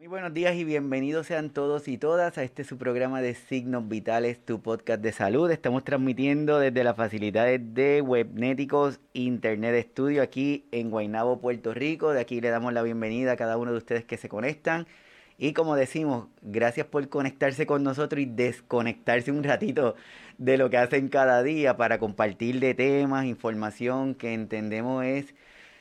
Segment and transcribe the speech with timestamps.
[0.00, 3.88] Muy buenos días y bienvenidos sean todos y todas a este su programa de Signos
[3.88, 5.50] Vitales, tu podcast de salud.
[5.50, 12.12] Estamos transmitiendo desde las facilidades de Webnéticos Internet Studio aquí en Guaynabo, Puerto Rico.
[12.12, 14.86] De aquí le damos la bienvenida a cada uno de ustedes que se conectan.
[15.36, 19.96] Y como decimos, gracias por conectarse con nosotros y desconectarse un ratito
[20.38, 25.34] de lo que hacen cada día para compartir de temas, información que entendemos es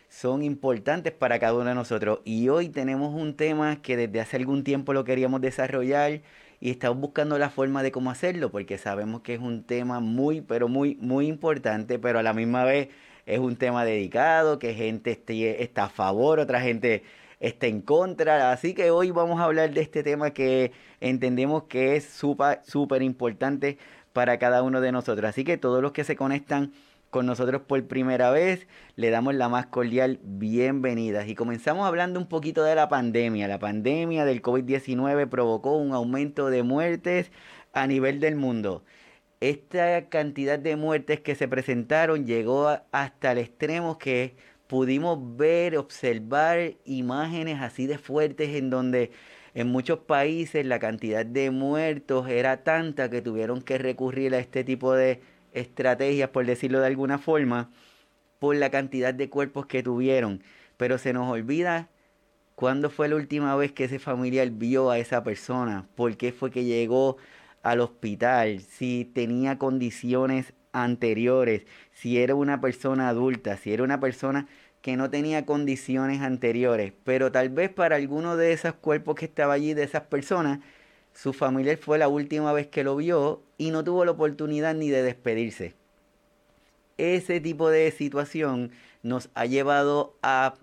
[0.09, 2.19] son importantes para cada uno de nosotros.
[2.25, 6.21] Y hoy tenemos un tema que desde hace algún tiempo lo queríamos desarrollar
[6.59, 10.41] y estamos buscando la forma de cómo hacerlo, porque sabemos que es un tema muy,
[10.41, 12.89] pero muy, muy importante, pero a la misma vez
[13.25, 17.03] es un tema dedicado, que gente esté, está a favor, otra gente
[17.39, 18.51] está en contra.
[18.51, 23.01] Así que hoy vamos a hablar de este tema que entendemos que es súper, súper
[23.01, 23.77] importante
[24.13, 25.29] para cada uno de nosotros.
[25.29, 26.71] Así que todos los que se conectan
[27.09, 31.25] con nosotros por primera vez, le damos la más cordial bienvenida.
[31.25, 33.47] Y comenzamos hablando un poquito de la pandemia.
[33.47, 37.31] La pandemia del COVID-19 provocó un aumento de muertes
[37.73, 38.83] a nivel del mundo.
[39.39, 44.35] Esta cantidad de muertes que se presentaron llegó hasta el extremo que
[44.67, 49.11] pudimos ver, observar imágenes así de fuertes en donde
[49.53, 54.63] en muchos países la cantidad de muertos era tanta que tuvieron que recurrir a este
[54.63, 55.21] tipo de
[55.57, 57.71] estrategias, por decirlo de alguna forma,
[58.39, 60.43] por la cantidad de cuerpos que tuvieron.
[60.77, 61.89] Pero se nos olvida
[62.55, 66.51] cuándo fue la última vez que ese familiar vio a esa persona, por qué fue
[66.51, 67.17] que llegó
[67.63, 74.47] al hospital, si tenía condiciones anteriores, si era una persona adulta, si era una persona
[74.81, 79.53] que no tenía condiciones anteriores, pero tal vez para alguno de esos cuerpos que estaba
[79.53, 80.59] allí, de esas personas,
[81.17, 84.89] su familiar fue la última vez que lo vio y no tuvo la oportunidad ni
[84.89, 85.73] de despedirse.
[86.97, 88.71] Ese tipo de situación
[89.01, 90.53] nos ha llevado a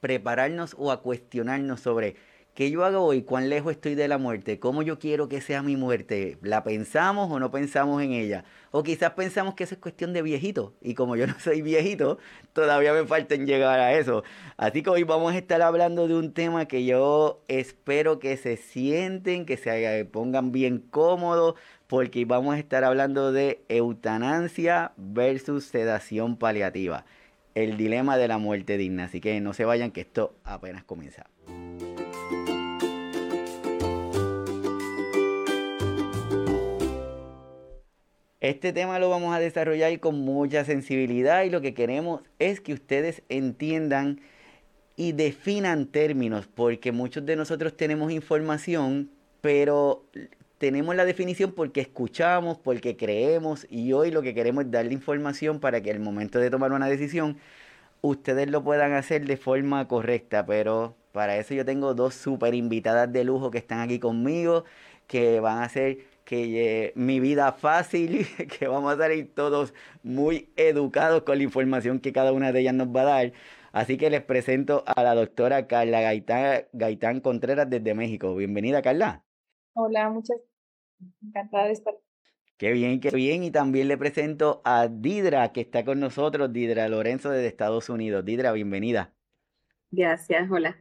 [0.00, 2.16] prepararnos o a cuestionarnos sobre
[2.54, 3.22] ¿Qué yo hago hoy?
[3.22, 4.60] ¿Cuán lejos estoy de la muerte?
[4.60, 6.38] ¿Cómo yo quiero que sea mi muerte?
[6.40, 8.44] ¿La pensamos o no pensamos en ella?
[8.70, 10.72] O quizás pensamos que eso es cuestión de viejito.
[10.80, 12.18] Y como yo no soy viejito,
[12.52, 14.22] todavía me falta en llegar a eso.
[14.56, 18.56] Así que hoy vamos a estar hablando de un tema que yo espero que se
[18.56, 21.56] sienten, que se pongan bien cómodos,
[21.88, 27.04] porque vamos a estar hablando de eutanasia versus sedación paliativa.
[27.56, 29.06] El dilema de la muerte digna.
[29.06, 31.26] Así que no se vayan, que esto apenas comienza.
[38.44, 42.74] Este tema lo vamos a desarrollar con mucha sensibilidad y lo que queremos es que
[42.74, 44.20] ustedes entiendan
[44.96, 49.08] y definan términos, porque muchos de nosotros tenemos información,
[49.40, 50.04] pero
[50.58, 55.58] tenemos la definición porque escuchamos, porque creemos y hoy lo que queremos es darle información
[55.58, 57.38] para que al momento de tomar una decisión
[58.02, 63.10] ustedes lo puedan hacer de forma correcta, pero para eso yo tengo dos super invitadas
[63.10, 64.66] de lujo que están aquí conmigo,
[65.06, 68.26] que van a ser que mi vida fácil,
[68.58, 72.74] que vamos a salir todos muy educados con la información que cada una de ellas
[72.74, 73.32] nos va a dar.
[73.72, 78.34] Así que les presento a la doctora Carla Gaitán, Gaitán Contreras desde México.
[78.36, 79.24] Bienvenida, Carla.
[79.74, 80.38] Hola, muchas
[81.22, 81.94] encantada de estar.
[82.56, 83.42] Qué bien, qué bien.
[83.42, 88.24] Y también le presento a Didra, que está con nosotros, Didra Lorenzo desde Estados Unidos.
[88.24, 89.12] Didra, bienvenida.
[89.90, 90.76] Gracias, hola.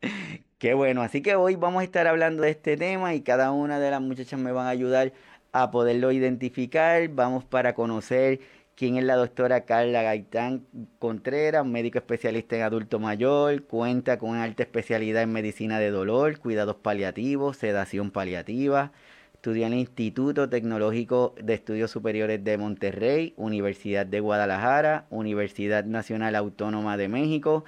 [0.64, 3.78] Qué bueno, así que hoy vamos a estar hablando de este tema y cada una
[3.78, 5.12] de las muchachas me van a ayudar
[5.52, 7.06] a poderlo identificar.
[7.08, 8.40] Vamos para conocer
[8.74, 10.64] quién es la doctora Carla Gaitán
[10.98, 16.76] Contreras, médico especialista en adulto mayor, cuenta con alta especialidad en medicina de dolor, cuidados
[16.76, 18.90] paliativos, sedación paliativa.
[19.34, 26.34] Estudió en el Instituto Tecnológico de Estudios Superiores de Monterrey, Universidad de Guadalajara, Universidad Nacional
[26.34, 27.66] Autónoma de México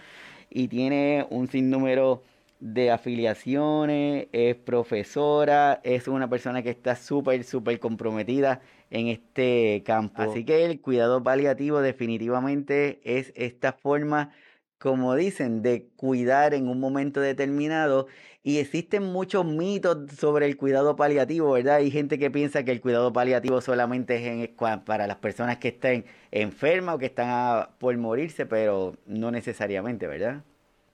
[0.48, 2.22] y tiene un sinnúmero
[2.60, 10.22] de afiliaciones, es profesora, es una persona que está súper, súper comprometida en este campo.
[10.22, 14.30] Así que el cuidado paliativo definitivamente es esta forma,
[14.78, 18.06] como dicen, de cuidar en un momento determinado.
[18.42, 21.76] Y existen muchos mitos sobre el cuidado paliativo, ¿verdad?
[21.76, 24.50] Hay gente que piensa que el cuidado paliativo solamente es
[24.84, 30.44] para las personas que estén enfermas o que están por morirse, pero no necesariamente, ¿verdad?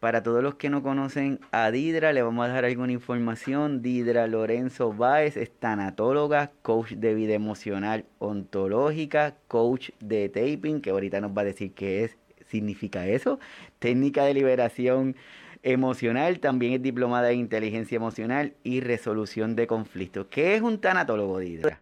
[0.02, 3.82] Para todos los que no conocen a Didra, le vamos a dar alguna información.
[3.82, 11.20] Didra Lorenzo Báez es tanatóloga, coach de vida emocional ontológica, coach de taping, que ahorita
[11.20, 12.18] nos va a decir qué es,
[12.48, 13.38] significa eso.
[13.78, 15.14] Técnica de liberación
[15.62, 20.26] emocional, también es diplomada en inteligencia emocional y resolución de conflictos.
[20.30, 21.80] ¿Qué es un tanatólogo, Didra?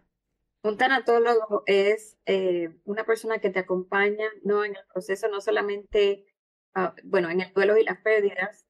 [0.61, 4.63] Un tanatólogo es eh, una persona que te acompaña ¿no?
[4.63, 6.27] en el proceso, no solamente
[6.73, 8.65] Ah, bueno, en el duelo y las pérdidas,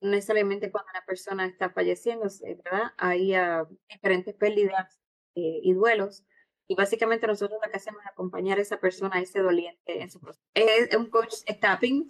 [0.00, 2.92] no necesariamente cuando una persona está falleciendo, ¿verdad?
[2.98, 5.00] Hay uh, diferentes pérdidas
[5.34, 6.24] eh, y duelos.
[6.66, 10.10] Y básicamente nosotros lo que hacemos es acompañar a esa persona, a ese doliente en
[10.10, 10.42] su proceso.
[10.54, 12.08] Es un coach tapping,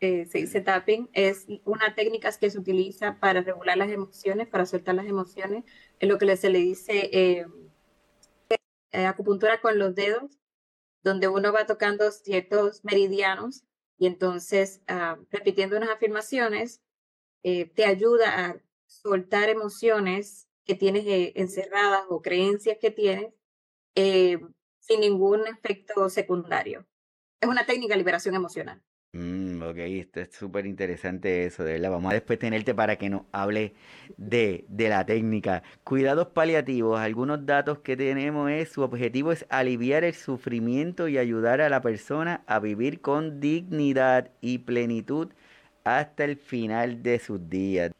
[0.00, 4.66] eh, se dice tapping, es una técnica que se utiliza para regular las emociones, para
[4.66, 5.64] soltar las emociones.
[5.98, 7.46] Es lo que se le dice eh,
[8.92, 10.38] acupuntura con los dedos,
[11.02, 13.64] donde uno va tocando ciertos meridianos
[13.98, 16.82] y entonces ah, repitiendo unas afirmaciones
[17.42, 18.56] eh, te ayuda a
[18.86, 21.04] soltar emociones que tienes
[21.34, 23.32] encerradas o creencias que tienes
[23.94, 26.86] sin ningún efecto secundario.
[27.40, 28.82] Es una técnica de liberación emocional.
[29.16, 31.92] Mm, ok, esto es súper interesante eso, de verdad.
[31.92, 33.74] Vamos a después tenerte para que nos hable
[34.16, 35.62] de, de la técnica.
[35.84, 41.60] Cuidados paliativos, algunos datos que tenemos es, su objetivo es aliviar el sufrimiento y ayudar
[41.60, 45.28] a la persona a vivir con dignidad y plenitud
[45.84, 47.92] hasta el final de sus días.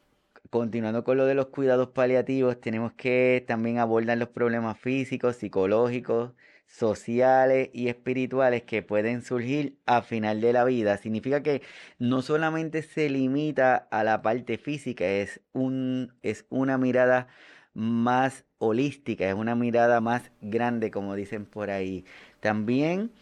[0.51, 6.33] Continuando con lo de los cuidados paliativos, tenemos que también abordar los problemas físicos, psicológicos,
[6.67, 10.97] sociales y espirituales que pueden surgir a final de la vida.
[10.99, 11.63] Significa que
[11.99, 17.29] no solamente se limita a la parte física, es, un, es una mirada
[17.75, 22.05] más holística, es una mirada más grande, como dicen por ahí.
[22.41, 23.13] También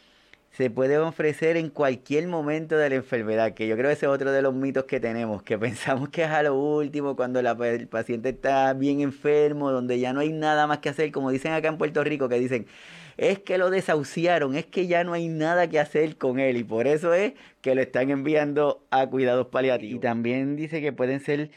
[0.52, 4.12] se puede ofrecer en cualquier momento de la enfermedad, que yo creo que ese es
[4.12, 7.88] otro de los mitos que tenemos, que pensamos que es a lo último, cuando el
[7.88, 11.69] paciente está bien enfermo, donde ya no hay nada más que hacer, como dicen acá
[11.69, 12.66] en Puerto Rico, que dicen,
[13.16, 16.64] es que lo desahuciaron, es que ya no hay nada que hacer con él y
[16.64, 19.96] por eso es que lo están enviando a cuidados paliativos.
[19.96, 21.50] Y también dice que pueden ser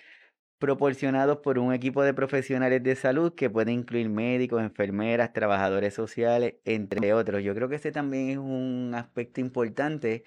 [0.60, 6.56] proporcionados por un equipo de profesionales de salud que puede incluir médicos, enfermeras, trabajadores sociales,
[6.66, 7.44] entre otros.
[7.44, 10.24] Yo creo que ese también es un aspecto importante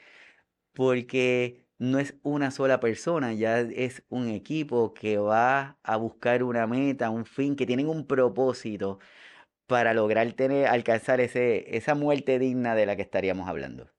[0.75, 6.67] porque no es una sola persona, ya es un equipo que va a buscar una
[6.67, 8.99] meta, un fin, que tienen un propósito
[9.67, 13.91] para lograr tener, alcanzar ese, esa muerte digna de la que estaríamos hablando.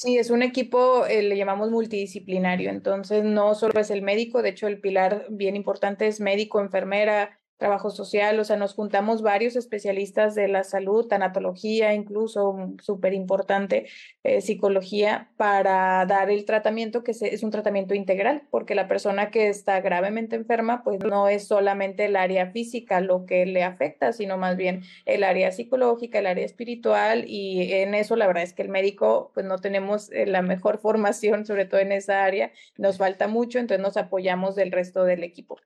[0.00, 4.50] Sí, es un equipo, eh, le llamamos multidisciplinario, entonces no solo es el médico, de
[4.50, 9.56] hecho el pilar bien importante es médico, enfermera, trabajo social, o sea, nos juntamos varios
[9.56, 13.86] especialistas de la salud, tanatología, incluso súper importante,
[14.22, 19.48] eh, psicología, para dar el tratamiento que es un tratamiento integral, porque la persona que
[19.48, 24.38] está gravemente enferma, pues no es solamente el área física lo que le afecta, sino
[24.38, 28.62] más bien el área psicológica, el área espiritual, y en eso la verdad es que
[28.62, 32.98] el médico, pues no tenemos eh, la mejor formación, sobre todo en esa área, nos
[32.98, 35.58] falta mucho, entonces nos apoyamos del resto del equipo.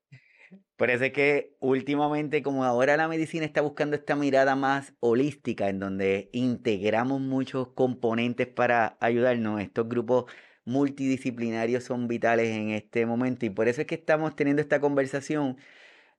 [0.83, 6.29] Parece que últimamente, como ahora la medicina está buscando esta mirada más holística, en donde
[6.33, 10.25] integramos muchos componentes para ayudarnos, estos grupos
[10.65, 15.57] multidisciplinarios son vitales en este momento y por eso es que estamos teniendo esta conversación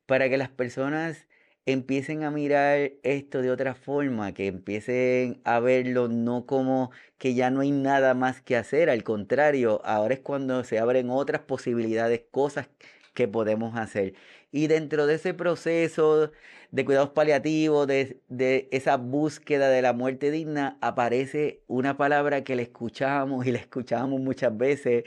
[0.05, 1.27] para que las personas
[1.65, 7.49] empiecen a mirar esto de otra forma, que empiecen a verlo no como que ya
[7.51, 12.21] no hay nada más que hacer, al contrario, ahora es cuando se abren otras posibilidades,
[12.31, 12.69] cosas
[13.13, 14.13] que podemos hacer.
[14.53, 16.31] Y dentro de ese proceso
[16.69, 22.61] de cuidados paliativos, de, esa búsqueda de la muerte digna, aparece una palabra que le
[22.61, 25.05] escuchamos y le escuchamos muchas veces.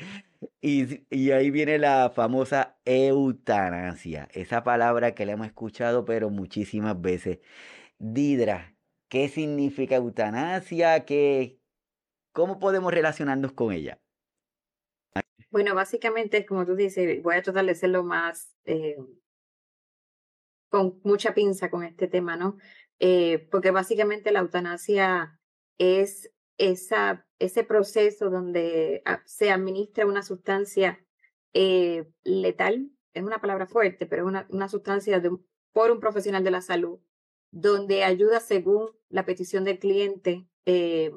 [0.61, 7.01] Y, y ahí viene la famosa eutanasia, esa palabra que le hemos escuchado pero muchísimas
[7.01, 7.39] veces.
[8.01, 8.75] Didra,
[9.09, 11.05] ¿qué significa eutanasia?
[11.05, 11.61] ¿Qué,
[12.33, 14.01] ¿Cómo podemos relacionarnos con ella?
[15.51, 18.97] Bueno, básicamente, como tú dices, voy a tratar de ser lo más eh,
[20.69, 22.57] con mucha pinza con este tema, ¿no?
[22.99, 25.39] Eh, porque básicamente la eutanasia
[25.79, 31.05] es esa, ese proceso donde ah, se administra una sustancia
[31.53, 35.31] eh, letal, es una palabra fuerte, pero es una, una sustancia de,
[35.73, 37.01] por un profesional de la salud,
[37.51, 41.13] donde ayuda según la petición del cliente eh,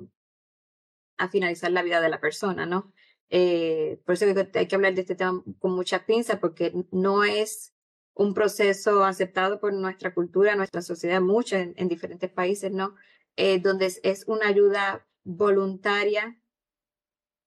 [1.17, 2.93] a finalizar la vida de la persona, ¿no?
[4.05, 4.25] por eso
[4.55, 7.75] hay que hablar de este tema con mucha pinza, porque no es
[8.19, 12.95] un proceso aceptado por nuestra cultura, nuestra sociedad, muchas en, diferentes países, ¿no?
[13.37, 16.37] Eh, donde es, una ayuda voluntaria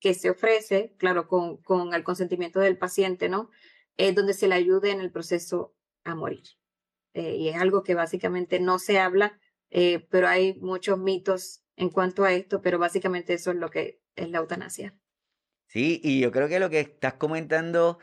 [0.01, 3.51] que se ofrece, claro, con, con el consentimiento del paciente, ¿no?
[3.99, 5.75] Eh, donde se le ayude en el proceso
[6.05, 6.45] a morir.
[7.13, 9.39] Eh, y es algo que básicamente no se habla,
[9.69, 14.31] pero hay muchos mitos en cuanto a esto, pero básicamente eso es lo que es
[14.31, 14.97] la eutanasia.
[15.67, 17.99] Sí, y yo creo que lo que estás comentando,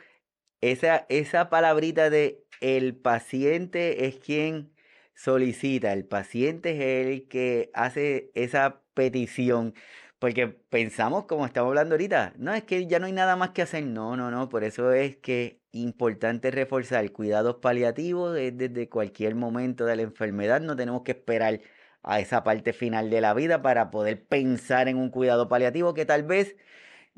[0.61, 4.71] esa, esa palabrita de el paciente es quien
[5.15, 9.73] solicita, el paciente es el que hace esa petición,
[10.19, 13.63] Porque pensamos, como estamos hablando ahorita, no, es que ya no hay nada más que
[13.63, 13.85] hacer.
[13.85, 14.49] No, no, no.
[14.49, 20.61] Por eso es que importante reforzar cuidados paliativos desde cualquier momento de la enfermedad.
[20.61, 21.61] No tenemos que esperar
[22.03, 26.05] a esa parte final de la vida para poder pensar en un cuidado paliativo que
[26.05, 26.55] tal vez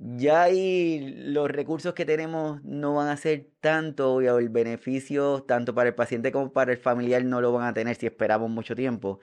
[0.03, 5.75] ya ahí los recursos que tenemos no van a ser tanto, o el beneficio tanto
[5.75, 8.75] para el paciente como para el familiar no lo van a tener si esperamos mucho
[8.75, 9.19] tiempo.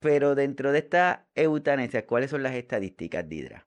[0.00, 3.66] Pero dentro de esta eutanasia, ¿cuáles son las estadísticas, Didra?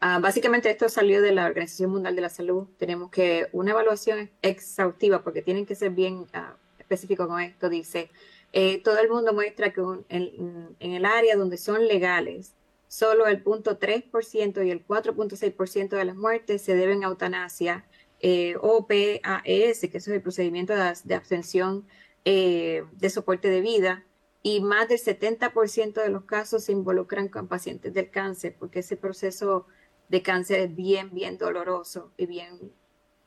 [0.00, 2.68] Ah, básicamente esto salió de la Organización Mundial de la Salud.
[2.78, 8.10] Tenemos que una evaluación exhaustiva, porque tienen que ser bien uh, específicos con esto, dice,
[8.52, 12.54] eh, todo el mundo muestra que en, el área donde son legales,
[12.90, 17.86] solo el 0.3% y el 4.6% de las muertes se deben a eutanasia
[18.18, 21.86] eh, o PAES, que es el procedimiento de, abstención
[22.24, 24.04] eh, de soporte de vida,
[24.42, 28.96] y más del 70% de los casos se involucran con pacientes del cáncer, porque ese
[28.96, 29.66] proceso
[30.08, 32.72] de cáncer es bien, bien doloroso y bien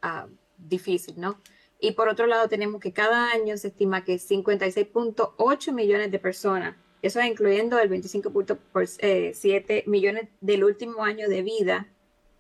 [0.01, 0.27] ah,
[0.58, 1.39] difícil, ¿no?
[1.79, 6.75] Y por otro lado, tenemos que cada año se estima que 56.8 millones de personas,
[7.03, 11.88] eso incluyendo el 25.7 eh, millones del último año de vida,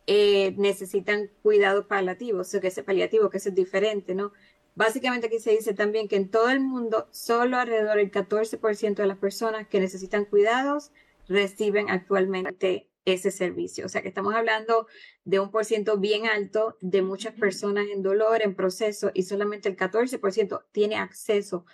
[0.07, 4.33] eh, necesitan cuidado paliativo, o sea, que ese paliativo, que eso es diferente, ¿no?
[4.75, 9.07] Básicamente aquí se dice también que en todo el mundo, solo alrededor del 14% de
[9.07, 10.91] las personas que necesitan cuidados
[11.27, 13.85] reciben actualmente ese servicio.
[13.85, 14.87] O sea que estamos hablando
[15.25, 19.69] de un por ciento bien alto de muchas personas en dolor, en proceso, y solamente
[19.69, 21.65] el 14% tiene acceso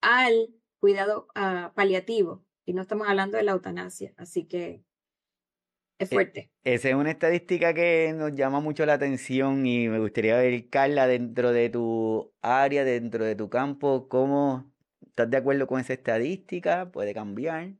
[0.00, 2.42] al cuidado ah, paliativo.
[2.64, 4.12] Y no estamos hablando de la eutanasia.
[4.16, 4.82] Así que
[5.98, 6.50] es e, fuerte.
[6.64, 11.06] esa es una estadística que nos llama mucho la atención y me gustaría ver, Carla,
[11.06, 14.72] dentro de tu área, dentro de tu campo, ¿cómo
[15.06, 16.90] estás de acuerdo con esa estadística?
[16.90, 17.74] ¿Puede cambiar?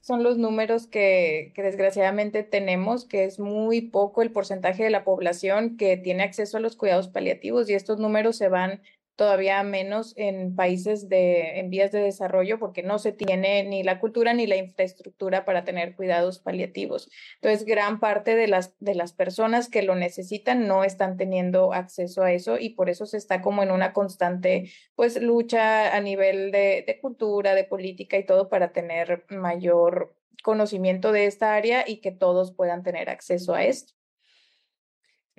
[0.00, 5.04] son los números que, que, desgraciadamente tenemos, que es muy poco el porcentaje de la
[5.04, 8.80] población que tiene acceso a los cuidados paliativos y estos números se van
[9.18, 13.98] todavía menos en países de, en vías de desarrollo porque no se tiene ni la
[13.98, 17.10] cultura ni la infraestructura para tener cuidados paliativos.
[17.34, 22.22] Entonces, gran parte de las, de las personas que lo necesitan no están teniendo acceso
[22.22, 26.52] a eso y por eso se está como en una constante pues lucha a nivel
[26.52, 31.96] de, de cultura, de política y todo para tener mayor conocimiento de esta área y
[31.96, 33.97] que todos puedan tener acceso a esto.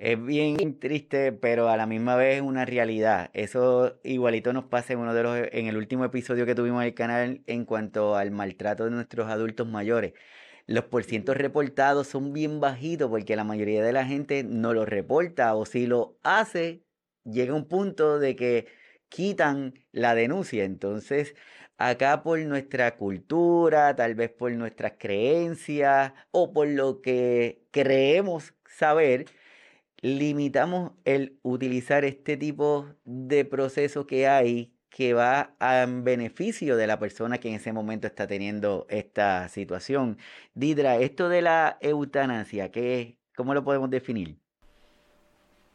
[0.02, 3.28] Es bien triste, pero a la misma vez es una realidad.
[3.34, 6.88] Eso igualito nos pasa en uno de los en el último episodio que tuvimos en
[6.88, 10.14] el canal en cuanto al maltrato de nuestros adultos mayores.
[10.66, 15.54] Los porcientos reportados son bien bajitos porque la mayoría de la gente no lo reporta
[15.54, 16.82] o si lo hace,
[17.24, 18.68] llega un punto de que
[19.10, 20.64] quitan la denuncia.
[20.64, 21.34] Entonces,
[21.76, 29.26] acá por nuestra cultura, tal vez por nuestras creencias o por lo que creemos saber,
[30.02, 36.98] limitamos el utilizar este tipo de proceso que hay que va en beneficio de la
[36.98, 40.18] persona que en ese momento está teniendo esta situación.
[40.54, 44.36] Didra, esto de la eutanasia, ¿qué, ¿cómo lo podemos definir?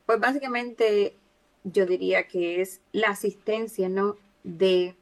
[0.05, 1.15] Pues básicamente
[1.63, 4.17] yo diría que es la asistencia, ¿no?
[4.44, 4.96] De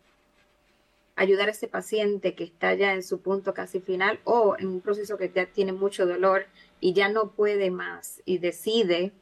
[1.15, 4.81] ayudar a ese paciente que está ya en su punto casi final o en un
[4.81, 6.47] proceso que ya tiene mucho dolor
[6.79, 9.13] y ya no puede más y decide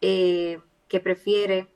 [0.00, 1.68] eh, que prefiere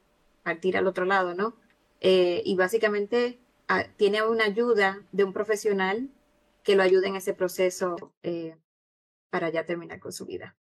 [0.42, 1.56] partir al otro lado, ¿no?
[2.00, 3.38] Eh, y básicamente
[3.68, 6.10] ah, tiene una ayuda de un profesional
[6.64, 8.56] que lo ayude en ese proceso eh,
[9.30, 10.56] para ya terminar con su vida.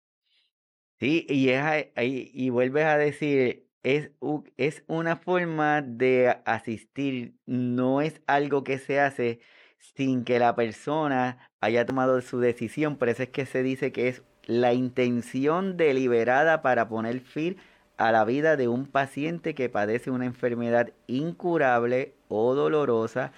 [1.00, 1.50] Sí, y,
[1.96, 4.12] y vuelves a decir, es,
[4.58, 9.40] es una forma de asistir, no es algo que se hace
[9.80, 14.08] sin que la persona haya tomado su decisión, por eso es que se dice que
[14.08, 17.58] es la intención deliberada para poner fin
[17.98, 23.32] a la vida de un paciente que padece una enfermedad incurable o dolorosa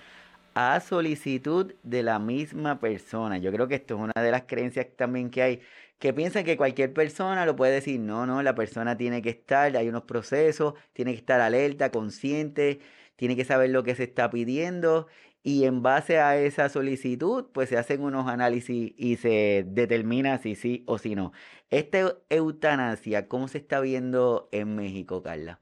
[0.56, 3.38] a solicitud de la misma persona.
[3.38, 5.62] Yo creo que esto es una de las creencias también que hay
[6.04, 9.78] que piensan que cualquier persona lo puede decir, no, no, la persona tiene que estar,
[9.78, 12.82] hay unos procesos, tiene que estar alerta, consciente,
[13.16, 15.08] tiene que saber lo que se está pidiendo
[15.44, 20.56] y en base a esa solicitud, pues se hacen unos análisis y se determina si
[20.56, 21.32] sí o si no.
[21.70, 25.62] Esta eutanasia, ¿cómo se está viendo en México, Carla?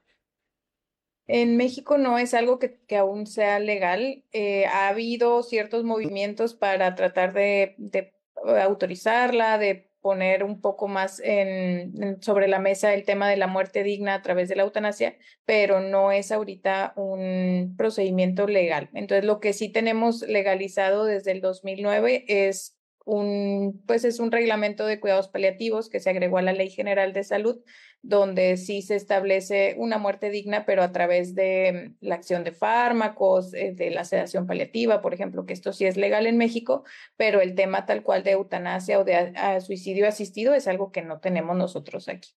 [1.28, 4.24] En México no es algo que, aún sea legal.
[4.32, 11.20] Eh, ha habido ciertos movimientos para tratar de, de autorizarla, de poner un poco más
[11.24, 15.16] en, sobre la mesa el tema de la muerte digna a través de la eutanasia,
[15.46, 18.90] pero no es ahorita un procedimiento legal.
[18.92, 24.86] Entonces, lo que sí tenemos legalizado desde el 2009 es un, pues es un reglamento
[24.86, 27.60] de cuidados paliativos que se agregó a la Ley General de Salud,
[28.02, 33.54] donde sí se establece una muerte digna, pero a través de la acción de fármacos,
[33.54, 36.84] eh, de la sedación paliativa, por ejemplo, que esto sí es legal en México,
[37.16, 41.20] pero el tema tal cual de eutanasia o de suicidio asistido es algo que no
[41.20, 42.30] tenemos nosotros aquí.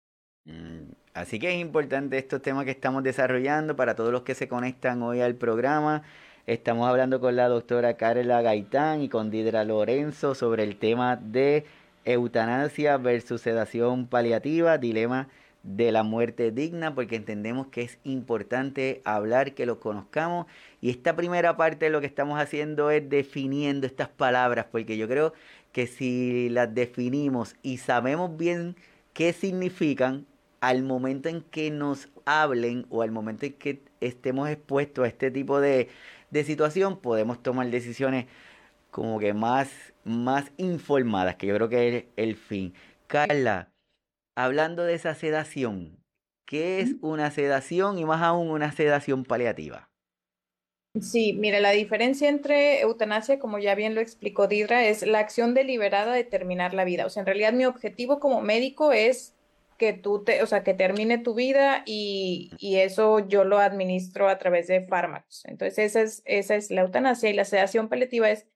[0.46, 4.50] Mm, así que es importante estos temas que estamos desarrollando para todos los que se
[4.50, 6.04] conectan hoy al programa.
[6.46, 11.64] Estamos hablando con la doctora Carla Gaitán y con Didra Lorenzo sobre el tema de
[12.04, 15.30] eutanasia versus sedación paliativa, dilema
[15.64, 20.46] de la muerte digna, porque entendemos que es importante hablar, que lo conozcamos.
[20.82, 25.08] Y esta primera parte de lo que estamos haciendo es definiendo estas palabras, porque yo
[25.08, 25.32] creo
[25.72, 28.76] que si las definimos y sabemos bien
[29.14, 30.26] qué significan,
[30.60, 35.30] al momento en que nos hablen o al momento en que estemos expuestos a este
[35.30, 35.90] tipo de,
[36.34, 38.26] de situación, podemos tomar decisiones
[38.92, 39.70] como que más,
[40.04, 42.74] más informadas, que yo creo que es el fin.
[43.08, 43.72] Carla,
[44.36, 45.98] hablando de esa sedación,
[46.46, 49.90] ¿qué es una sedación y más aún una sedación paliativa?
[51.02, 55.56] Sí, mira, la diferencia entre eutanasia, como ya bien lo explicó Didra, es la acción
[55.56, 57.08] deliberada de terminar la vida.
[57.08, 59.34] O sea, en realidad mi objetivo como médico es
[59.78, 64.30] que tú te, o sea, que termine tu vida y, y, eso yo lo administro
[64.30, 65.44] a través de fármacos.
[65.46, 68.48] Entonces, esa es, esa es la eutanasia y la sedación paliativa es,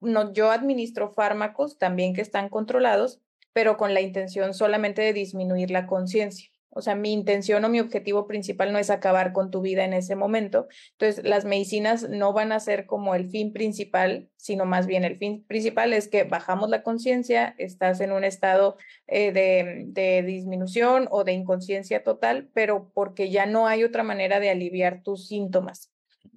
[0.00, 3.20] no, yo administro fármacos también que están controlados,
[3.52, 6.50] pero con la intención solamente de disminuir la conciencia.
[6.70, 9.92] O sea, mi intención o mi objetivo principal no es acabar con tu vida en
[9.92, 10.68] ese momento.
[10.92, 15.18] Entonces, las medicinas no van a ser como el fin principal, sino más bien el
[15.18, 21.08] fin principal es que bajamos la conciencia, estás en un estado eh, de, de disminución
[21.10, 25.90] o de inconsciencia total, pero porque ya no hay otra manera de aliviar tus síntomas.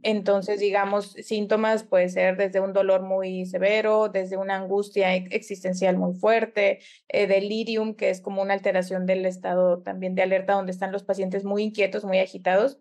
[0.04, 6.14] Entonces, digamos, síntomas puede ser desde un dolor muy severo, desde una angustia existencial muy
[6.16, 10.92] fuerte, eh, delirium, que es como una alteración del estado también de alerta, donde están
[10.92, 12.80] los pacientes muy inquietos, muy agitados.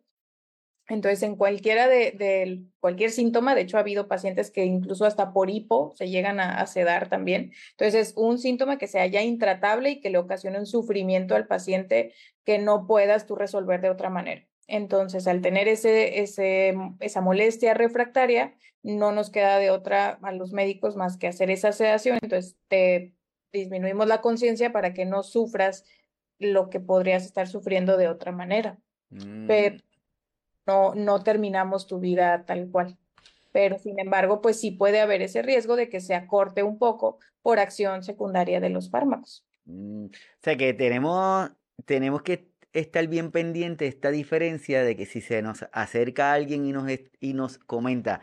[0.88, 5.48] Entonces, en cualquiera de, cualquier síntoma, de hecho, ha habido pacientes que incluso hasta por
[5.48, 7.52] hipo se llegan a, sedar también.
[7.72, 11.46] Entonces, es un síntoma que sea ya intratable y que le ocasione un sufrimiento al
[11.46, 12.12] paciente
[12.44, 14.49] que no puedas tú resolver de otra manera.
[14.66, 20.52] Entonces, al tener ese, ese, esa molestia refractaria, no nos queda de otra a los
[20.52, 22.18] médicos más que hacer esa sedación.
[22.22, 23.14] Entonces, te
[23.52, 25.84] disminuimos la conciencia para que no sufras
[26.38, 28.78] lo que podrías estar sufriendo de otra manera.
[29.46, 29.80] Pero mm.
[30.66, 32.96] no, no terminamos tu vida tal cual.
[33.52, 37.18] Pero, sin embargo, pues sí puede haber ese riesgo de que se acorte un poco
[37.42, 39.44] por acción secundaria de los fármacos.
[39.64, 40.06] Mm.
[40.06, 41.50] O sea que tenemos,
[41.84, 46.72] tenemos que estar bien pendiente esta diferencia de que si se nos acerca alguien y
[46.72, 46.86] nos,
[47.20, 48.20] y nos comenta,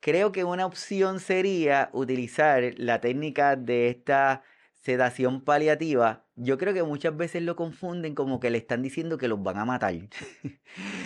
[0.00, 4.42] creo que una opción sería utilizar la técnica de esta
[4.82, 6.26] sedación paliativa.
[6.34, 9.58] Yo creo que muchas veces lo confunden como que le están diciendo que los van
[9.58, 9.94] a matar.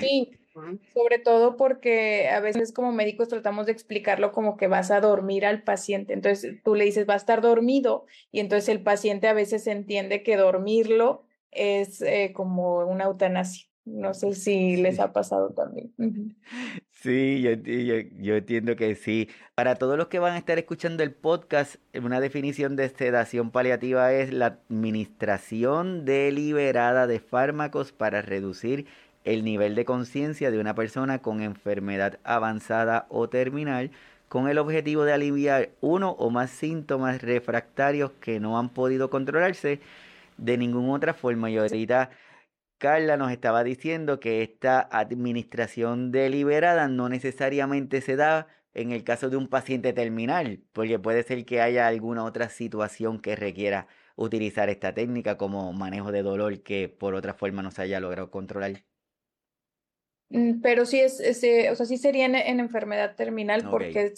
[0.01, 0.31] Sí,
[0.95, 5.45] sobre todo porque a veces como médicos tratamos de explicarlo como que vas a dormir
[5.45, 6.15] al paciente.
[6.15, 10.23] Entonces tú le dices va a estar dormido y entonces el paciente a veces entiende
[10.23, 13.67] que dormirlo es eh, como una eutanasia.
[13.85, 15.95] No sé si les ha pasado también.
[16.91, 19.29] Sí, yo, yo, entiendo que sí.
[19.55, 24.13] Para todos los que van a estar escuchando el podcast, una definición de sedación paliativa
[24.13, 28.87] es la administración deliberada de fármacos para reducir
[29.23, 33.93] el nivel de conciencia de una persona con enfermedad avanzada o terminal
[34.29, 39.81] con el objetivo de aliviar uno o más síntomas refractarios que no han podido controlarse
[40.37, 41.51] de ninguna otra forma.
[41.51, 42.11] Y ahorita
[42.79, 49.31] Carla nos estaba diciendo que esta administración deliberada no necesariamente se da en el caso
[49.31, 54.69] de un paciente terminal, porque puede ser que haya alguna otra situación que requiera utilizar
[54.69, 58.85] esta técnica como manejo de dolor que por otra forma no se haya logrado controlar.
[60.29, 61.21] Mm, pero sí es,
[61.71, 64.13] o sea, sí sería en, enfermedad terminal porque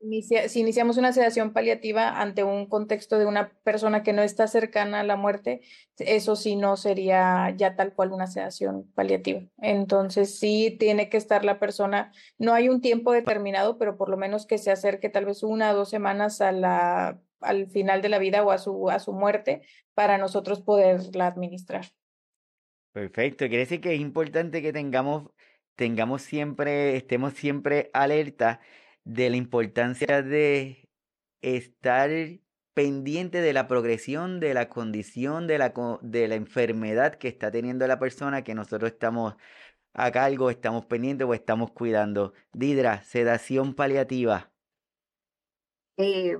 [0.00, 5.00] si iniciamos una sedación paliativa ante un contexto de una persona que no está cercana
[5.00, 5.62] a la muerte,
[5.98, 9.42] eso sí no sería ya tal cual una sedación paliativa.
[9.58, 14.16] Entonces sí tiene que estar la persona, no hay un tiempo determinado, pero por lo
[14.16, 18.08] menos que se acerque tal vez una o dos semanas a la, al final de
[18.08, 19.62] la vida o a su, a su muerte
[19.94, 21.86] para nosotros poderla administrar.
[22.92, 25.30] Perfecto, quiere decir que es importante que tengamos,
[25.74, 28.60] tengamos siempre, estemos siempre alerta
[29.06, 30.90] de la importancia de
[31.40, 32.10] estar
[32.74, 37.86] pendiente de la progresión de la condición de la, de la enfermedad que está teniendo
[37.86, 39.34] la persona que nosotros estamos
[39.94, 42.34] a cargo, estamos pendientes o estamos cuidando.
[42.52, 44.50] Didra, sedación paliativa.
[45.96, 46.36] Eh,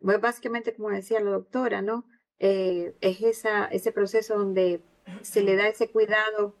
[0.00, 2.06] básicamente como decía la doctora, ¿no?
[2.38, 4.82] Eh, es esa, ese proceso donde
[5.20, 6.56] se le da ese cuidado,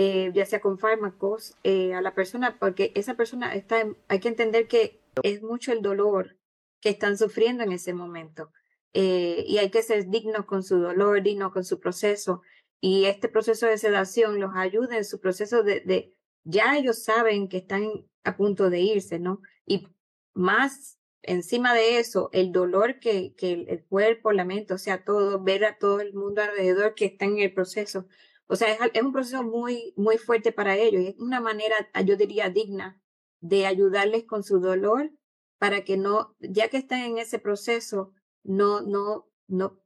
[0.00, 4.28] eh, ya sea con fármacos, eh, a la persona, porque esa persona está, hay que
[4.28, 6.36] entender que es mucho el dolor
[6.80, 8.52] que están sufriendo en ese momento.
[8.94, 12.42] y hay que ser digno con su dolor, digno con su proceso.
[12.80, 17.48] Y este proceso de sedación los ayuda en su proceso de, de ya ellos saben
[17.48, 17.82] que están
[18.24, 19.40] a punto de irse, ¿no?
[19.66, 19.88] Y
[20.34, 25.42] más encima de eso, el dolor que, que el, cuerpo, la mente, o sea, todo,
[25.42, 28.06] ver a todo el mundo alrededor que está en el proceso.
[28.48, 31.76] O sea, es, es un proceso muy, muy fuerte para ellos y es una manera,
[32.04, 33.00] yo diría, digna
[33.40, 35.12] de ayudarles con su dolor
[35.58, 39.80] para que no, ya que están en ese proceso, no, no, no,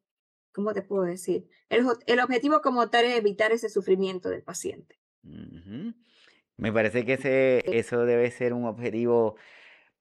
[0.53, 1.49] ¿cómo te puedo decir?
[1.69, 5.01] El, el objetivo como tal es evitar ese sufrimiento del paciente.
[6.57, 9.37] Me parece que ese, eso debe ser un objetivo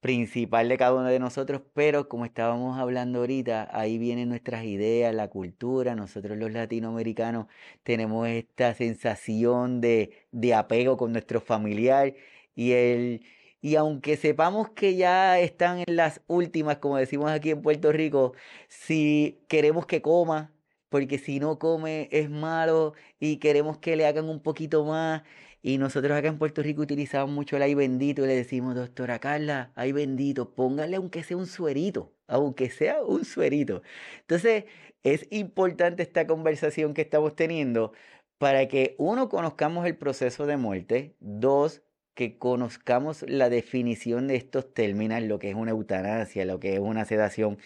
[0.02, 5.14] principal de cada uno de nosotros, pero como estábamos hablando ahorita, ahí vienen nuestras ideas,
[5.16, 7.48] la cultura, nosotros los latinoamericanos
[7.84, 12.14] tenemos esta sensación de, de apego con nuestro familiar
[12.56, 13.22] y el
[13.62, 18.34] y aunque sepamos que ya están en las últimas, como decimos aquí en Puerto Rico,
[18.68, 20.52] si queremos que coma,
[20.90, 25.24] porque si no come es malo y queremos que le hagan un poquito más,
[25.62, 29.20] y nosotros acá en Puerto Rico utilizamos mucho el ay bendito y le decimos, doctora
[29.20, 33.84] Carla, ay bendito, póngale aunque sea un suerito, aunque sea un suerito.
[34.22, 34.66] Entonces,
[35.04, 37.94] es importante esta conversación que estamos teniendo
[38.38, 41.84] para que uno conozcamos el proceso de muerte, dos,
[42.16, 46.80] que conozcamos la definición de estos términos, lo que es una eutanasia, lo que es
[46.80, 47.60] una sedación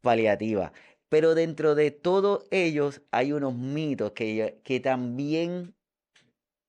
[0.00, 0.72] paliativa.
[1.08, 5.73] Pero dentro de todos ellos hay unos mitos que, que también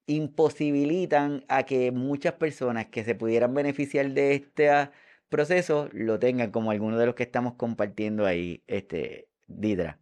[0.07, 4.69] imposibilitan a que muchas personas que se pudieran beneficiar de este
[5.29, 9.99] proceso lo tengan, como algunos de los que estamos compartiendo ahí, este, Didra.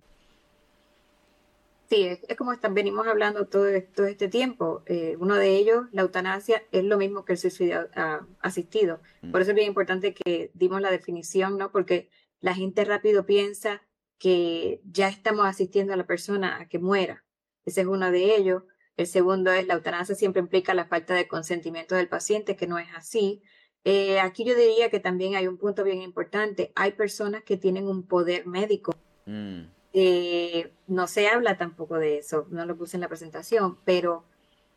[1.89, 4.83] Sí, es, como venimos hablando todo, todo este tiempo.
[4.85, 8.99] Eh, uno de ellos, la eutanasia, es lo mismo que el suicidio ah, asistido.
[9.21, 9.31] Mm.
[9.31, 11.71] Por eso es bien importante que dimos la definición, ¿no?
[11.71, 13.83] Porque la gente rápido piensa
[14.17, 17.23] que ya estamos asistiendo a la persona a que muera.
[17.65, 18.63] Ese es uno de ellos.
[18.97, 22.77] El segundo es la eutanasia siempre implica la falta de consentimiento del paciente, que no
[22.77, 23.41] es así.
[23.85, 26.71] Eh, aquí yo diría que también hay un punto bien importante.
[26.75, 28.93] Hay personas que tienen un poder médico.
[29.25, 29.63] Mm.
[29.93, 34.25] Eh, no se habla tampoco de eso, no lo puse en la presentación, pero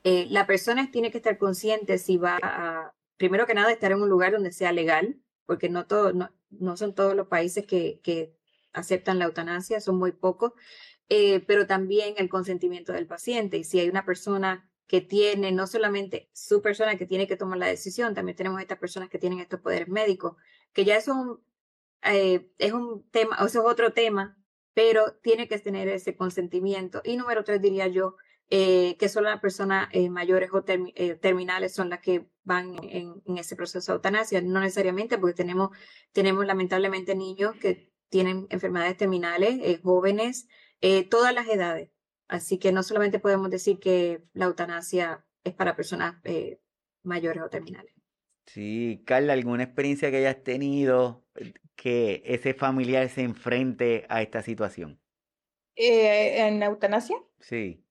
[0.04, 4.02] eh, la persona tiene que estar consciente si va a, primero que nada, estar en
[4.02, 7.98] un lugar donde sea legal, porque no, todo, no, no son todos los países que,
[8.02, 8.36] que
[8.74, 10.52] aceptan la eutanasia, son muy pocos.
[11.08, 13.58] Eh, pero también el consentimiento del paciente.
[13.58, 17.58] Y si hay una persona que tiene, no solamente su persona que tiene que tomar
[17.58, 20.36] la decisión, también tenemos estas personas que tienen estos poderes médicos,
[20.72, 21.42] que ya eso
[22.02, 24.36] eh, es un tema, o eso es otro tema,
[24.74, 27.02] pero tiene que tener ese consentimiento.
[27.04, 28.16] Y número tres, diría yo,
[28.48, 33.56] eh, que solo las personas mayores o terminales son las que van en, en, ese
[33.56, 35.70] proceso de eutanasia, no necesariamente, porque tenemos,
[36.12, 40.46] tenemos lamentablemente niños que tienen enfermedades terminales, jóvenes,
[40.80, 41.90] eh, todas las edades.
[42.28, 46.60] Así que no solamente podemos decir que la eutanasia es para personas eh,
[47.02, 47.92] mayores o terminales.
[48.46, 54.42] Sí, Carla, ¿alguna experiencia que hayas tenido eh, que ese familiar se enfrente a esta
[54.42, 55.00] situación?
[55.76, 57.16] ¿En eutanasia?
[57.38, 57.82] Sí.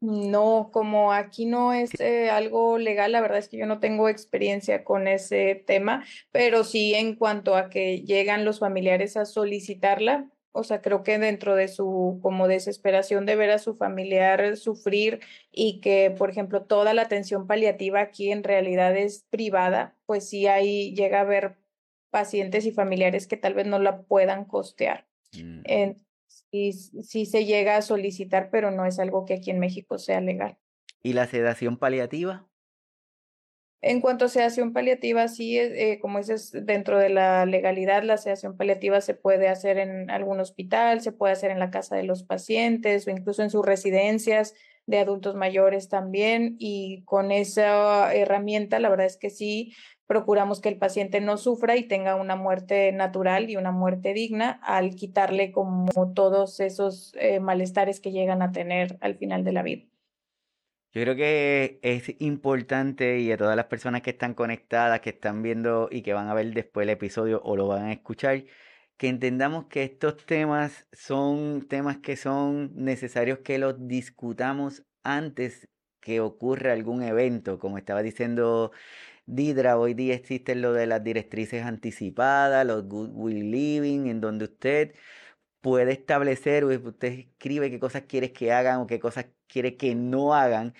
[0.00, 1.90] No, como aquí no es
[2.30, 6.94] algo legal, la verdad es que yo no tengo experiencia con ese tema, pero sí
[6.94, 11.68] en cuanto a que llegan los familiares a solicitarla, o sea, creo que dentro de
[11.68, 15.20] su como desesperación de ver a su familiar sufrir
[15.52, 20.46] y que, por ejemplo, toda la atención paliativa aquí en realidad es privada, pues sí
[20.46, 21.58] ahí llega a haber
[22.10, 25.06] pacientes y familiares que tal vez no la puedan costear.
[25.34, 25.92] Mm.
[26.50, 30.22] y sí se llega a solicitar, pero no es algo que aquí en México sea
[30.22, 30.56] legal.
[31.02, 32.48] ¿Y la sedación paliativa?
[33.80, 38.56] En cuanto a sedación paliativa, sí, eh, como dices, dentro de la legalidad, la sedación
[38.56, 42.24] paliativa se puede hacer en algún hospital, se puede hacer en la casa de los
[42.24, 44.54] pacientes o incluso en sus residencias
[44.86, 46.56] de adultos mayores también.
[46.58, 49.74] Y con esa herramienta, la verdad es que sí,
[50.08, 54.58] procuramos que el paciente no sufra y tenga una muerte natural y una muerte digna
[54.64, 59.62] al quitarle como todos esos eh, malestares que llegan a tener al final de la
[59.62, 59.84] vida.
[60.98, 65.42] Yo creo que es importante y a todas las personas que están conectadas, que están
[65.42, 68.42] viendo y que van a ver después el episodio o lo van a escuchar,
[68.96, 75.68] que entendamos que estos temas son temas que son necesarios que los discutamos antes
[76.00, 78.72] que ocurra algún evento, como estaba diciendo
[79.26, 84.46] Didra, hoy día existen lo de las directrices anticipadas, los Good Will Living, en donde
[84.46, 84.94] usted
[85.68, 90.34] puede establecer, usted escribe qué cosas quiere que hagan o qué cosas quiere que no
[90.34, 90.74] hagan.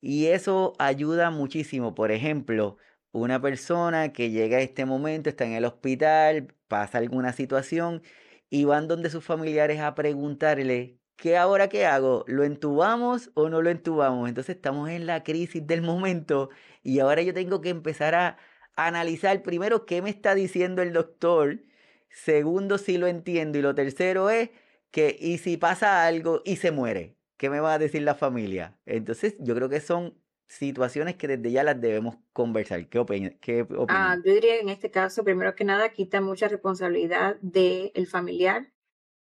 [0.00, 1.94] Y eso ayuda muchísimo.
[1.94, 2.78] Por ejemplo,
[3.12, 8.02] una persona que llega a este momento, está en el hospital, pasa alguna situación
[8.50, 12.24] y van donde sus familiares a preguntarle, ¿qué ahora qué hago?
[12.26, 14.28] ¿Lo entubamos o no lo entubamos?
[14.28, 16.50] Entonces estamos en la crisis del momento
[16.82, 18.38] y ahora yo tengo que empezar a
[18.76, 21.60] analizar primero qué me está diciendo el doctor
[22.10, 23.58] Segundo, si lo entiendo.
[23.58, 24.50] Y lo tercero es
[24.90, 27.16] que, ¿y si pasa algo y se muere?
[27.36, 28.78] ¿Qué me va a decir la familia?
[28.84, 30.20] Entonces, yo creo que son
[30.50, 32.88] situaciones que desde ya las debemos conversar.
[32.88, 33.34] ¿Qué opinas?
[33.40, 38.06] Qué ah, yo diría que en este caso, primero que nada, quita mucha responsabilidad del
[38.08, 38.72] familiar,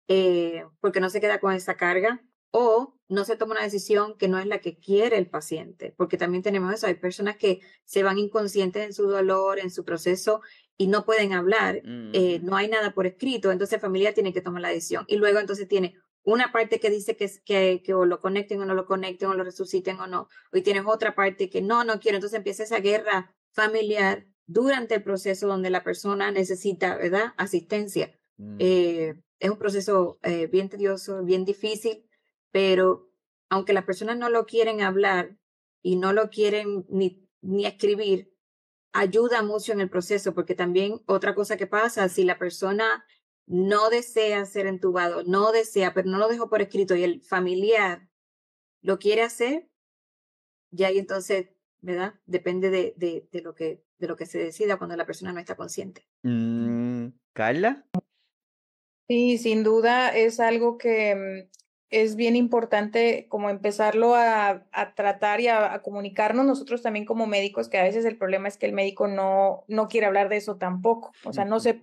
[0.08, 4.28] eh, porque no se queda con esa carga o no se toma una decisión que
[4.28, 8.02] no es la que quiere el paciente, porque también tenemos eso, hay personas que se
[8.02, 10.42] van inconscientes en su dolor, en su proceso
[10.82, 11.82] y no pueden hablar,
[12.14, 15.04] eh, no hay nada por escrito, entonces el familiar tiene que tomar la decisión.
[15.10, 18.66] Y luego entonces tiene una parte que dice que, que, que o lo conecten o
[18.66, 22.00] no lo conecten o lo resuciten o no, y tienes otra parte que no, no
[22.00, 28.18] quiero, entonces empieza esa guerra familiar durante el proceso donde la persona necesita, ¿verdad?, asistencia.
[28.38, 28.56] Mm.
[28.60, 32.06] Eh, es un proceso eh, bien tedioso, bien difícil,
[32.52, 33.12] pero
[33.50, 35.38] aunque las personas no lo quieren hablar
[35.82, 38.29] y no lo quieren ni, ni escribir,
[38.94, 43.06] ayuda mucho en el proceso, porque también otra cosa que pasa, si la persona
[43.46, 48.08] no desea ser entubado, no desea, pero no lo dejó por escrito y el familiar
[48.82, 49.68] lo quiere hacer,
[50.72, 51.50] ya ahí entonces,
[51.82, 52.16] ¿verdad?
[52.26, 55.40] Depende de, de, de, lo, que, de lo que se decida cuando la persona no
[55.40, 56.08] está consciente.
[56.24, 57.86] Mm, ¿Carla?
[59.08, 61.59] Sí, sin duda es algo que mm,
[61.90, 67.70] es bien importante como empezarlo a, a tratar y a, comunicarnos nosotros también como médicos,
[67.70, 70.58] que a veces el problema es que el médico no, no quiere hablar de eso
[70.58, 71.80] tampoco, o sea, no sé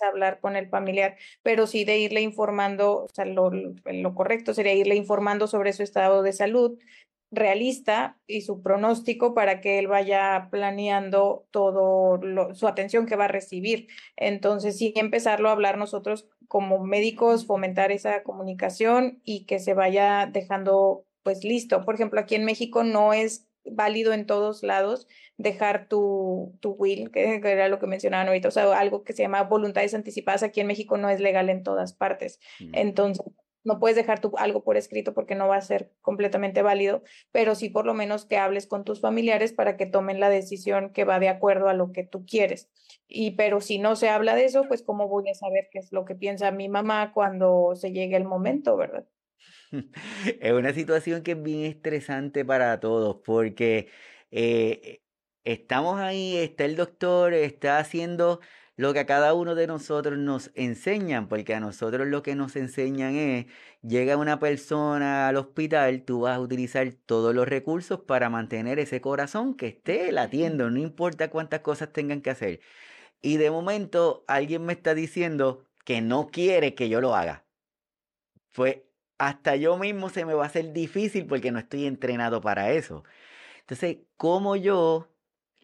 [0.00, 4.74] hablar con el familiar, pero sí de irle informando, o sea, lo, lo correcto sería
[4.74, 6.78] irle informando sobre su estado de salud,
[7.30, 12.20] realista y su pronóstico para que él vaya planeando todo
[12.54, 13.88] su atención que va a recibir.
[14.16, 20.26] Entonces, sí empezarlo a hablar nosotros como médicos, fomentar esa comunicación y que se vaya
[20.26, 21.84] dejando pues listo.
[21.84, 25.06] Por ejemplo, aquí en México no es válido en todos lados
[25.36, 29.22] dejar tu, tu will, que era lo que mencionaban ahorita, o sea, algo que se
[29.22, 32.40] llama voluntades anticipadas aquí en México no es legal en todas partes.
[32.60, 32.74] Mm.
[32.74, 33.24] Entonces,
[33.68, 37.54] no puedes dejar tu, algo por escrito porque no va a ser completamente válido, pero
[37.54, 41.04] sí por lo menos que hables con tus familiares para que tomen la decisión que
[41.04, 42.70] va de acuerdo a lo que tú quieres.
[43.06, 45.92] Y pero si no se habla de eso, pues cómo voy a saber qué es
[45.92, 49.06] lo que piensa mi mamá cuando se llegue el momento, ¿verdad?
[50.40, 53.88] Es una situación que es bien estresante para todos porque
[54.30, 55.02] eh,
[55.44, 58.40] estamos ahí, está el doctor, está haciendo
[58.78, 62.54] lo que a cada uno de nosotros nos enseñan, porque a nosotros lo que nos
[62.54, 63.46] enseñan es,
[63.82, 69.00] llega una persona al hospital, tú vas a utilizar todos los recursos para mantener ese
[69.00, 72.60] corazón que esté latiendo, no importa cuántas cosas tengan que hacer.
[73.20, 77.44] Y de momento alguien me está diciendo que no quiere que yo lo haga.
[78.52, 78.78] Pues
[79.18, 83.04] hasta yo mismo se me va a hacer difícil porque no estoy entrenado para eso.
[83.60, 85.08] Entonces, ¿cómo yo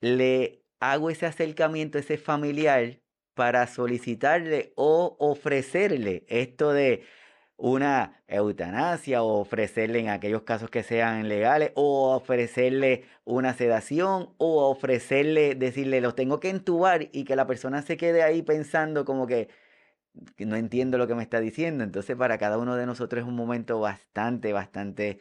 [0.01, 3.04] le hago ese acercamiento a ese familiar
[3.35, 7.05] para solicitarle o ofrecerle esto de
[7.57, 14.69] una eutanasia o ofrecerle en aquellos casos que sean legales o ofrecerle una sedación o
[14.69, 19.27] ofrecerle, decirle, los tengo que entubar y que la persona se quede ahí pensando como
[19.27, 19.49] que,
[20.39, 21.85] no entiendo lo que me está diciendo.
[21.85, 25.21] Entonces para cada uno de nosotros es un momento bastante, bastante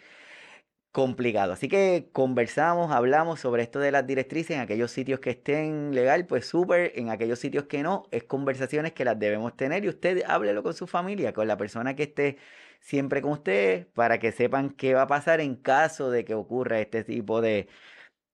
[0.94, 1.54] complicado.
[1.54, 6.28] Así que conversamos, hablamos sobre esto de las directrices en aquellos sitios que estén legal,
[6.28, 10.24] pues súper, en aquellos sitios que no, es conversaciones que las debemos tener y usted
[10.28, 12.38] háblelo con su familia, con la persona que esté
[12.80, 16.80] siempre con usted, para que sepan qué va a pasar en caso de que ocurra
[16.80, 17.68] este tipo de,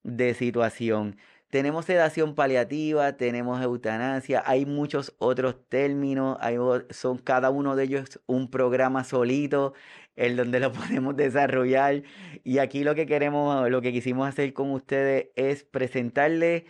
[0.04, 1.18] de situación.
[1.50, 6.58] Tenemos sedación paliativa, tenemos eutanasia, hay muchos otros términos, hay,
[6.92, 9.74] son cada uno de ellos un programa solito
[10.20, 12.04] en donde lo podemos desarrollar.
[12.44, 16.64] Y aquí lo que queremos, lo que quisimos hacer con ustedes es presentarles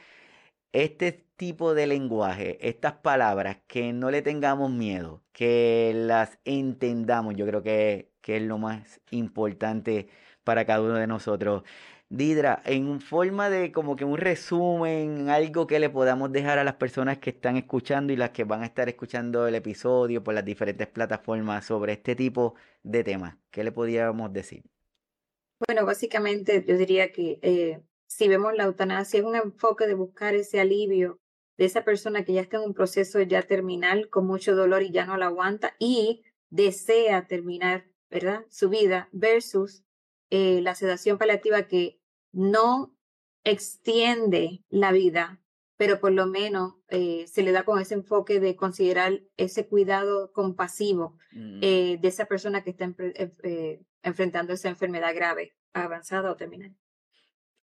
[0.72, 7.36] este tipo de lenguaje, estas palabras, que no le tengamos miedo, que las entendamos.
[7.36, 10.10] Yo creo que, que es lo más importante
[10.44, 11.64] para cada uno de nosotros.
[12.12, 16.74] Didra, en forma de como que un resumen, algo que le podamos dejar a las
[16.74, 20.44] personas que están escuchando y las que van a estar escuchando el episodio por las
[20.44, 24.64] diferentes plataformas sobre este tipo de temas, ¿qué le podríamos decir?
[25.68, 30.34] Bueno, básicamente yo diría que eh, si vemos la eutanasia, es un enfoque de buscar
[30.34, 31.20] ese alivio
[31.58, 34.92] de esa persona que ya está en un proceso ya terminal con mucho dolor y
[34.92, 38.46] ya no la aguanta y desea terminar, ¿verdad?
[38.50, 39.84] Su vida versus
[40.32, 41.99] eh, la sedación paliativa que
[42.32, 42.96] no
[43.44, 45.42] extiende la vida,
[45.78, 50.32] pero por lo menos eh, se le da con ese enfoque de considerar ese cuidado
[50.34, 51.60] compasivo mm.
[51.62, 52.94] eh, de esa persona que está
[54.04, 56.76] enfrentando esa enfermedad grave, avanzada o terminal.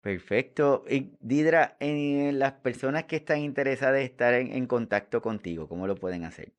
[0.02, 0.86] Perfecto.
[0.90, 5.96] Y Didra, en las personas que están interesadas en estar en, contacto contigo, ¿cómo lo
[5.96, 6.54] pueden hacer?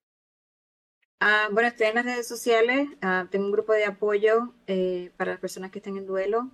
[1.21, 5.33] Ah, bueno, estoy en las redes sociales, ah, tengo un grupo de apoyo eh, para
[5.33, 6.51] las personas que están en duelo.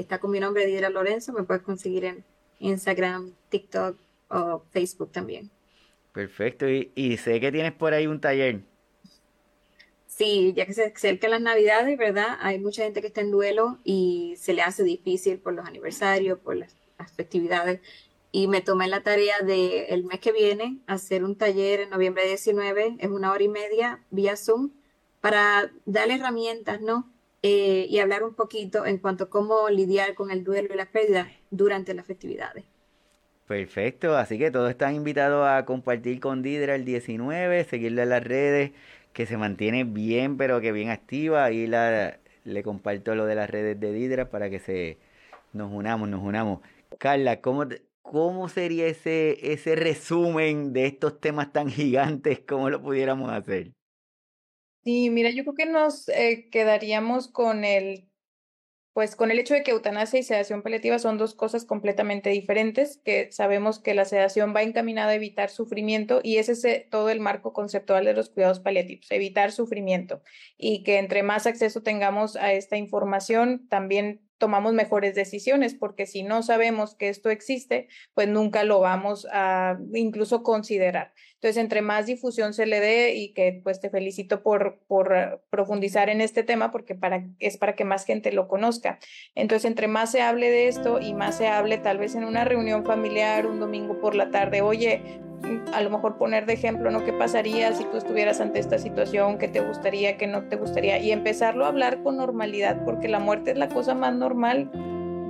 [0.00, 2.24] Está con mi nombre, Didra Lorenzo, me puedes conseguir en
[2.58, 5.50] Instagram, TikTok o Facebook también.
[6.12, 8.62] Perfecto, y, y sé que tienes por ahí un taller.
[10.06, 12.38] Sí, ya que se acercan las navidades, ¿verdad?
[12.40, 16.38] Hay mucha gente que está en duelo y se le hace difícil por los aniversarios,
[16.38, 16.76] por las,
[17.16, 17.80] festividades.
[18.32, 22.26] Y me tomé la tarea de el mes que viene hacer un taller en noviembre
[22.26, 24.72] 19, es una hora y media vía Zoom,
[25.20, 27.10] para darle herramientas, ¿no?
[27.42, 30.90] Eh, y hablar un poquito en cuanto a cómo lidiar con el duelo y la
[30.90, 32.64] pérdida durante las festividades.
[33.46, 38.22] Perfecto, así que todos están invitados a compartir con Didra el 19, seguirle en las
[38.22, 38.72] redes
[39.12, 41.44] que se mantiene bien, pero que bien activa.
[41.44, 44.98] Ahí la, le comparto lo de las redes de Didra para que se
[45.52, 46.60] nos unamos, nos unamos.
[46.98, 47.64] Carla, ¿cómo,
[48.02, 52.40] cómo sería ese, ese resumen de estos temas tan gigantes?
[52.46, 53.72] ¿Cómo lo pudiéramos hacer?
[54.84, 58.06] Sí, mira, yo creo que nos eh, quedaríamos con el
[58.94, 62.98] pues con el hecho de que eutanasia y sedación paliativa son dos cosas completamente diferentes,
[63.04, 67.20] que sabemos que la sedación va encaminada a evitar sufrimiento y ese es todo el
[67.20, 70.22] marco conceptual de los cuidados paliativos, evitar sufrimiento
[70.58, 76.22] y que entre más acceso tengamos a esta información, también tomamos mejores decisiones, porque si
[76.24, 81.12] no sabemos que esto existe, pues nunca lo vamos a incluso considerar.
[81.34, 86.08] Entonces, entre más difusión se le dé y que pues te felicito por, por profundizar
[86.08, 88.98] en este tema, porque para, es para que más gente lo conozca.
[89.34, 92.44] Entonces, entre más se hable de esto y más se hable tal vez en una
[92.44, 95.20] reunión familiar un domingo por la tarde, oye,
[95.72, 97.04] a lo mejor poner de ejemplo, ¿no?
[97.04, 99.38] ¿Qué pasaría si tú estuvieras ante esta situación?
[99.38, 100.16] ¿Qué te gustaría?
[100.16, 100.98] ¿Qué no te gustaría?
[100.98, 104.70] Y empezarlo a hablar con normalidad, porque la muerte es la cosa más normal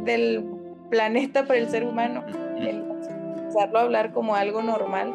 [0.04, 0.44] del
[0.90, 2.24] planeta para el ser humano.
[2.56, 5.12] empezarlo a hablar como algo normal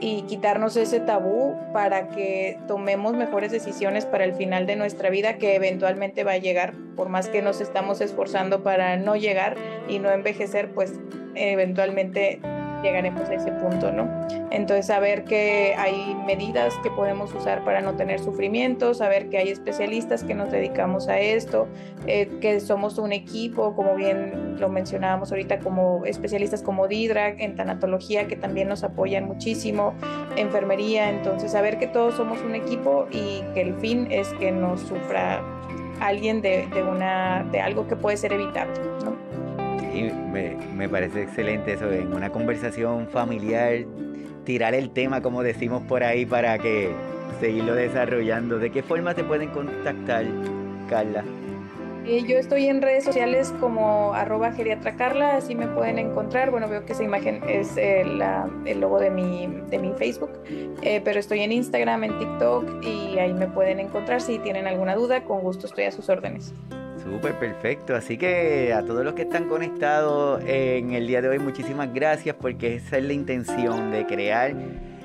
[0.00, 5.38] y quitarnos ese tabú para que tomemos mejores decisiones para el final de nuestra vida
[5.38, 9.56] que eventualmente va a llegar, por más que nos estamos esforzando para no llegar
[9.88, 10.92] y no envejecer, pues
[11.34, 12.40] eventualmente
[12.82, 14.08] llegaremos a ese punto, ¿no?
[14.50, 19.48] Entonces, saber que hay medidas que podemos usar para no tener sufrimiento, saber que hay
[19.48, 21.68] especialistas que nos dedicamos a esto,
[22.06, 27.56] eh, que somos un equipo, como bien lo mencionábamos ahorita, como especialistas como Didra en
[27.56, 29.94] tanatología, que también nos apoyan muchísimo,
[30.36, 34.76] enfermería, entonces, saber que todos somos un equipo y que el fin es que no
[34.76, 35.42] sufra
[36.00, 39.15] alguien de, una, de algo que puede ser evitable, ¿no?
[40.04, 43.84] Me, me parece excelente eso, en una conversación familiar,
[44.44, 46.90] tirar el tema, como decimos por ahí, para que
[47.40, 48.58] seguirlo desarrollando.
[48.58, 50.24] ¿De qué forma te pueden contactar,
[50.88, 51.24] Carla?
[52.06, 56.52] Eh, yo estoy en redes sociales como arroba geriatracarla, así me pueden encontrar.
[56.52, 58.02] Bueno, veo que esa imagen es eh,
[58.64, 60.30] el logo de mi, de mi Facebook,
[60.82, 64.20] eh, pero estoy en Instagram, en TikTok y ahí me pueden encontrar.
[64.20, 66.54] Si tienen alguna duda, con gusto estoy a sus órdenes.
[67.06, 67.94] Súper perfecto.
[67.94, 72.34] Así que a todos los que están conectados en el día de hoy, muchísimas gracias
[72.34, 74.54] porque esa es la intención de crear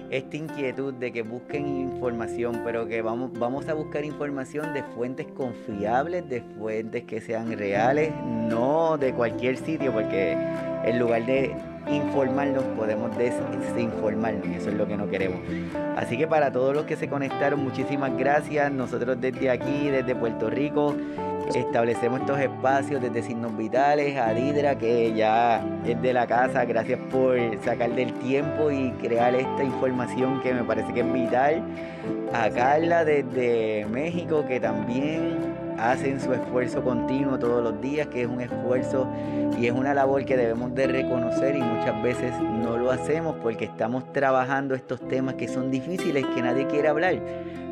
[0.09, 5.27] esta inquietud de que busquen información, pero que vamos, vamos a buscar información de fuentes
[5.27, 10.35] confiables, de fuentes que sean reales, no de cualquier sitio, porque
[10.83, 11.55] en lugar de
[11.89, 15.39] informarnos podemos desinformarnos y eso es lo que no queremos.
[15.97, 18.71] Así que para todos los que se conectaron, muchísimas gracias.
[18.71, 20.95] Nosotros desde aquí, desde Puerto Rico,
[21.55, 26.65] establecemos estos espacios desde Signos Vitales a Didra, que ya es de la casa.
[26.65, 31.63] Gracias por sacar del tiempo y crear esta información que me parece que es vital.
[32.33, 35.50] A Carla desde México, que también
[35.81, 39.07] hacen su esfuerzo continuo todos los días, que es un esfuerzo
[39.59, 43.65] y es una labor que debemos de reconocer y muchas veces no lo hacemos porque
[43.65, 47.15] estamos trabajando estos temas que son difíciles, que nadie quiere hablar.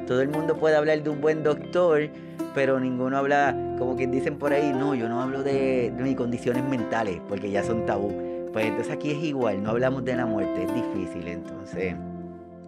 [0.07, 2.09] Todo el mundo puede hablar de un buen doctor,
[2.55, 6.63] pero ninguno habla, como quien dicen por ahí, no, yo no hablo de, mis condiciones
[6.63, 8.11] mentales, porque ya son tabú.
[8.51, 11.93] Pues entonces aquí es igual, no hablamos de la muerte, es difícil, entonces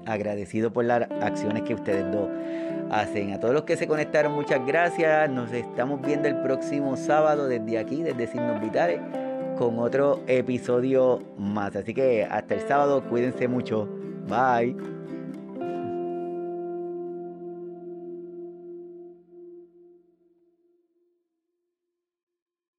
[0.06, 2.28] agradecido por las acciones que ustedes dos
[2.92, 3.34] hacen.
[3.34, 5.30] A todos los que se conectaron, muchas gracias.
[5.30, 9.00] Nos estamos viendo el próximo sábado desde aquí, desde Signos Vitales
[9.58, 11.76] con otro episodio más.
[11.76, 13.88] Así que hasta el sábado, cuídense mucho.
[14.28, 15.01] Bye.